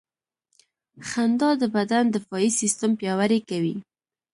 [1.09, 3.75] •خندا د بدن دفاعي سیستم پیاوړی کوي.